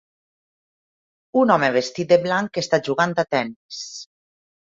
[1.41, 3.83] Un home vestit de blanc està jugant a tennis.